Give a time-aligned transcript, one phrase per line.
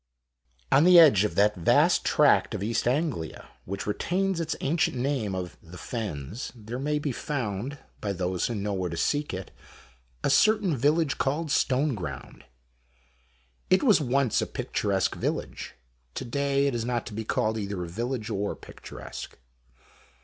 [0.71, 5.35] On the edge of that vast tract of East Anglia, which retains its ancient name
[5.35, 9.51] of the Fens, there may be found, by those who know where to seek it,
[10.23, 12.41] a certain village called Stoneground.
[13.69, 15.75] It was once a picturesque village.
[16.15, 19.37] To day it is not to be called either a village, or picturesque.